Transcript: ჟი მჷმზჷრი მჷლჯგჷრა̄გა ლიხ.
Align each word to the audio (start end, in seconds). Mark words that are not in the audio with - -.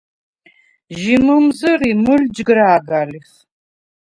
ჟი 0.99 1.13
მჷმზჷრი 1.23 1.89
მჷლჯგჷრა̄გა 2.01 2.99
ლიხ. 3.09 3.29